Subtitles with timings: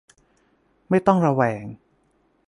[0.89, 1.63] ไม่ต้องระแวง